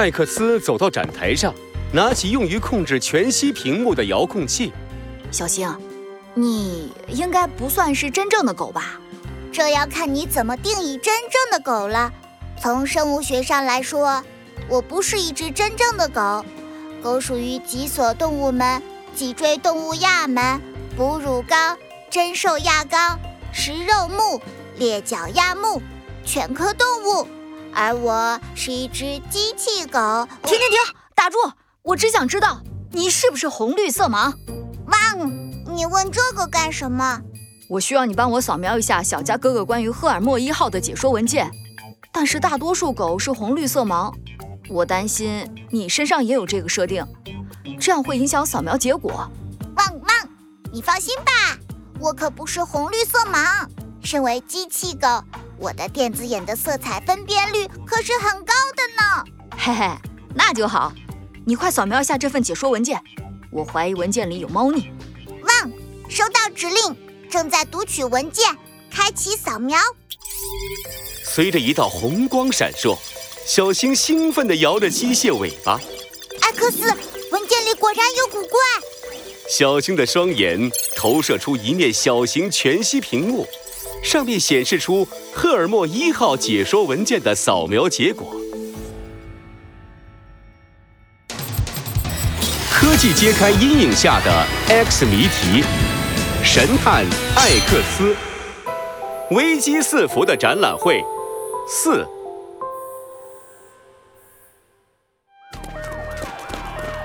[0.00, 1.54] 艾克斯走到展台上，
[1.92, 4.72] 拿起用于控制全息屏幕的遥控器。
[5.30, 5.70] 小星，
[6.32, 8.98] 你应该不算是真正的狗吧？
[9.52, 12.10] 这要看你怎么定义真正的狗了。
[12.58, 14.24] 从生物学上来说，
[14.70, 16.42] 我不是一只真正的狗。
[17.02, 18.82] 狗属于脊索动物门、
[19.14, 20.58] 脊椎动物亚门、
[20.96, 21.76] 哺乳纲、
[22.08, 23.18] 真兽亚纲、
[23.52, 24.40] 食肉目、
[24.78, 25.82] 猎角亚目、
[26.24, 27.26] 犬科动物。
[27.74, 30.26] 而我是一只机器狗。
[30.42, 30.78] 停停停！
[31.14, 31.36] 打住！
[31.82, 32.60] 我只想知道
[32.92, 34.32] 你是不是红绿色盲。
[34.86, 37.20] 汪，你问这个干什么？
[37.68, 41.50] 我需要你帮我扫描一下小佳哥哥关于赫尔墨一号的解说文件，
[42.12, 44.12] 但是大多数狗是红绿色盲，
[44.68, 47.06] 我担心你身上也有这个设定，
[47.78, 49.30] 这样会影响扫描结果。
[49.76, 50.28] 汪汪，
[50.72, 51.56] 你放心吧，
[52.00, 53.66] 我可不是红绿色盲。
[54.02, 55.06] 身为机器狗，
[55.60, 59.24] 我的电子眼的色彩分辨率可是很高的呢。
[59.58, 59.94] 嘿嘿，
[60.34, 60.90] 那就好，
[61.44, 62.98] 你快扫描一下这份解说文件，
[63.52, 64.90] 我怀疑文件里有猫腻。
[65.42, 65.70] 汪，
[66.08, 66.96] 收到指令。
[67.30, 68.44] 正在读取文件，
[68.90, 69.78] 开启扫描。
[71.22, 72.98] 随着一道红光闪烁，
[73.46, 75.78] 小星兴奋地摇着机械尾巴。
[76.40, 78.58] 艾克斯，文件里果然有古怪。
[79.48, 83.46] 小星的双眼投射出一面小型全息屏幕，
[84.02, 88.34] 上面显示出赫尔墨一号解说文件的扫描结果。
[92.72, 95.64] 科技揭开阴影下的 X 谜题。
[96.42, 97.04] 神探
[97.36, 98.16] 艾克斯，
[99.30, 101.04] 危机四伏的展览会
[101.68, 102.06] 四。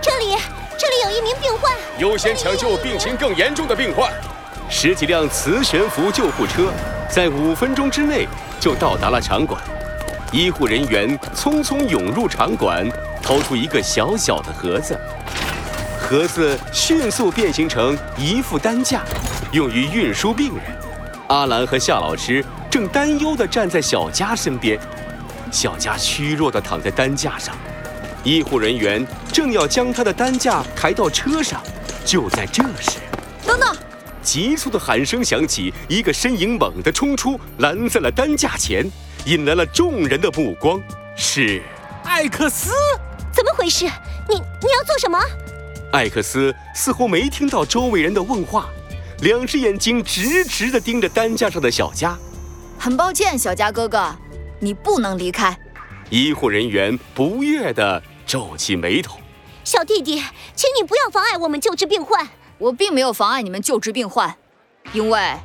[0.01, 0.37] 这里，
[0.77, 4.09] 这里有一名病患，优先抢救病情更严重的病患。
[4.69, 6.71] 十几辆磁悬浮救护车
[7.09, 8.27] 在五分钟之内
[8.59, 9.61] 就到达了场馆，
[10.31, 12.87] 医护人员匆匆涌入场馆，
[13.21, 14.99] 掏出一个小小的盒子。
[15.99, 19.01] 盒子迅速变形成一副担架，
[19.51, 20.63] 用于运输病人。
[21.27, 24.79] 阿兰和夏老师正担忧地站在小佳身边，
[25.51, 27.55] 小佳虚弱地躺在担架上。
[28.23, 31.61] 医护人员正要将他的担架抬到车上，
[32.03, 32.99] 就在这时，
[33.45, 33.75] 等等！
[34.25, 38.83] 急促的喊声响起，一个身影猛地冲出，拦在了担架前，
[39.25, 40.81] 引来了众人的目光。
[41.15, 41.61] 是
[42.03, 42.71] 艾克斯？
[43.31, 43.85] 怎么回事？
[44.27, 44.41] 你你
[44.73, 45.19] 要做什么？
[45.93, 48.67] 艾克斯似乎没听到周围人的问话，
[49.21, 52.17] 两只眼睛直直地盯着担架上的小佳。
[52.79, 54.13] 很抱歉，小佳哥哥，
[54.59, 55.57] 你不能离开。
[56.09, 59.17] 医护人员不悦地皱起眉头。
[59.63, 60.15] 小弟弟，
[60.55, 62.27] 请你不要妨碍我们救治病患。
[62.57, 64.35] 我并没有妨碍你们救治病患，
[64.93, 65.37] 因为……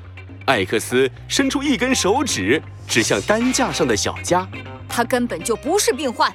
[0.47, 4.49] 艾克斯伸出一根手指指向担架上的小佳，
[4.89, 6.33] 他根本就不是病患。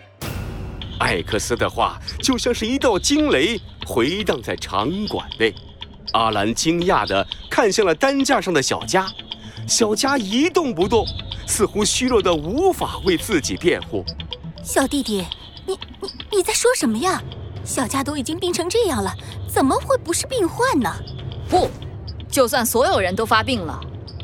[0.99, 3.59] 艾克斯的话就像是一道惊雷。
[3.85, 5.53] 回荡在场馆内，
[6.13, 9.07] 阿兰惊讶地看向了担架上的小佳，
[9.67, 11.05] 小佳一动不动，
[11.45, 14.03] 似乎虚弱得无法为自己辩护。
[14.63, 15.23] 小弟弟，
[15.67, 17.21] 你你你在说什么呀？
[17.65, 19.13] 小佳都已经病成这样了，
[19.47, 20.93] 怎么会不是病患呢？
[21.49, 21.69] 不，
[22.29, 23.79] 就算所有人都发病了，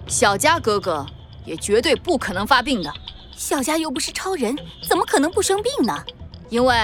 [0.07, 1.05] 小佳哥哥
[1.43, 2.93] 也绝对不可能发病的。
[3.35, 4.55] 小佳又不是超人，
[4.87, 6.03] 怎么可能不生病呢？
[6.49, 6.75] 因为。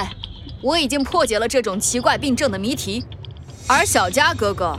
[0.63, 3.05] 我已经破解了这种奇怪病症的谜题，
[3.67, 4.75] 而小佳哥哥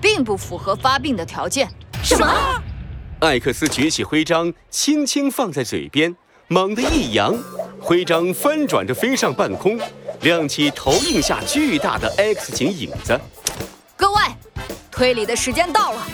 [0.00, 1.68] 并不符合发病的条件。
[2.00, 2.62] 什么？
[3.18, 6.14] 艾克斯举起徽章，轻轻放在嘴边，
[6.46, 7.34] 猛地一扬，
[7.80, 9.80] 徽章翻转着飞上半空，
[10.22, 13.18] 亮起投影下巨大的 X 型影子。
[13.96, 14.22] 各位，
[14.90, 16.06] 推理的时间到了！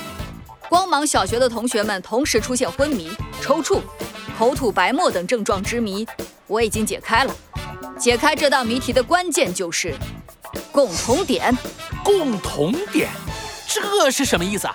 [0.68, 3.80] 光芒小学的同学们同时出现昏迷、抽搐、
[4.38, 6.06] 口吐白沫等症状之谜，
[6.46, 7.34] 我已经解开了。
[7.98, 9.94] 解开这道谜题的关键就是
[10.72, 11.56] 共同点。
[12.04, 13.08] 共同点，
[13.68, 14.74] 这是什么意思啊？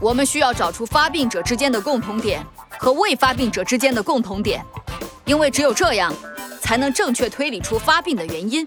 [0.00, 2.44] 我们需要找出发病者之间的共同点
[2.78, 4.64] 和未发病者之间的共同点，
[5.24, 6.12] 因为只有这样，
[6.66, 8.66] 才能正确推理出发病的原因。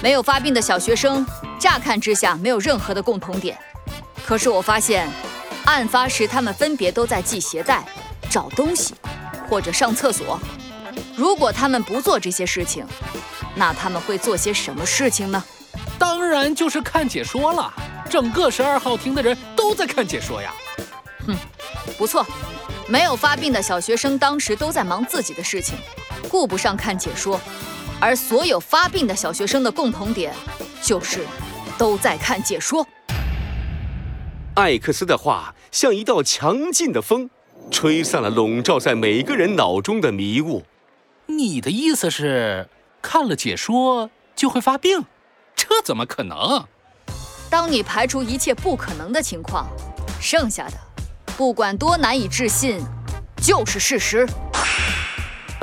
[0.00, 1.26] 没有发病的小学生，
[1.58, 3.58] 乍看之下没有任何的共同点，
[4.24, 5.08] 可是我发现，
[5.64, 7.84] 案发时他们分别都在系鞋带、
[8.30, 8.94] 找东西，
[9.50, 10.38] 或者上厕所。
[11.16, 12.86] 如果他们不做这些事情，
[13.56, 15.42] 那他们会做些什么事情呢？
[15.98, 17.72] 当然就是看解说了。
[18.08, 20.52] 整个十二号厅的人都在看解说呀。
[21.26, 21.36] 哼，
[21.98, 22.24] 不错。
[22.86, 25.74] 没有发病的小学生当时都在忙自己的事情，
[26.34, 27.40] 顾不上看解说。
[28.00, 30.34] 而所有发病的小学生的共同点，
[30.82, 31.20] 就是
[31.78, 32.84] 都在看解说。
[34.56, 37.30] 艾克斯的话像一道强劲的风，
[37.70, 40.64] 吹散了笼罩在每个人脑中的迷雾。
[41.26, 42.68] 你的意思是，
[43.00, 45.04] 看了解说就会发病，
[45.54, 46.64] 这怎么可能？
[47.48, 49.68] 当你排除一切不可能的情况，
[50.20, 50.76] 剩下的，
[51.36, 52.80] 不管多难以置信，
[53.40, 54.28] 就是事实。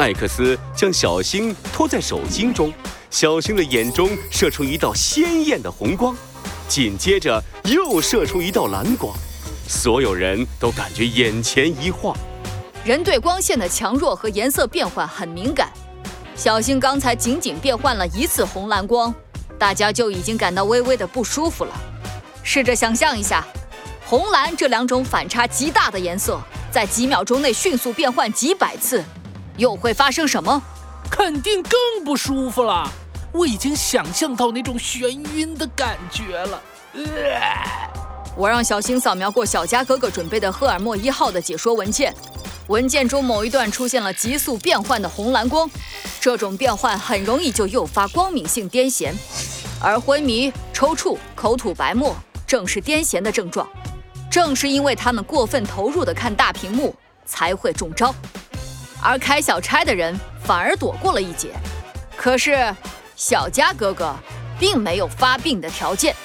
[0.01, 2.73] 艾克斯将小星托在手心中，
[3.11, 6.17] 小星的眼中射出一道鲜艳的红光，
[6.67, 9.15] 紧接着又射出一道蓝光，
[9.67, 12.17] 所有人都感觉眼前一晃。
[12.83, 15.71] 人对光线的强弱和颜色变换很敏感，
[16.35, 19.13] 小星刚才仅仅变换了一次红蓝光，
[19.59, 21.71] 大家就已经感到微微的不舒服了。
[22.41, 23.45] 试着想象一下，
[24.07, 29.03] 红蓝这两种反差极大的颜色，在几秒钟内迅速变换几百次。
[29.57, 30.61] 又会发生什么？
[31.09, 32.89] 肯定更不舒服了。
[33.33, 36.61] 我已经想象到那种眩晕的感觉了。
[38.35, 42.13] 我让小星扫描过小佳哥哥准备的赫尔墨一号的解说文件，
[42.67, 45.69] 文件中某一段出现了急速变换的红蓝光，
[46.19, 49.13] 这种变换很容易就诱发光敏性癫痫，
[49.81, 52.15] 而昏迷、抽搐、口吐白沫
[52.47, 53.67] 正是癫痫的症状。
[54.29, 56.95] 正是因为他们过分投入的看大屏幕，
[57.25, 58.15] 才会中招。
[59.01, 61.49] 而开小差的人反而躲过了一劫，
[62.15, 62.73] 可是
[63.15, 64.15] 小佳哥哥
[64.59, 66.15] 并没有发病的条件。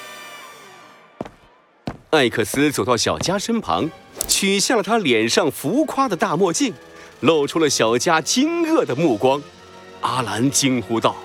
[2.11, 3.90] 艾克斯走到小佳身旁，
[4.28, 6.73] 取下了他脸上浮夸的大墨镜，
[7.20, 9.43] 露出了小佳惊愕的目光。
[10.02, 11.17] 阿兰惊呼道：“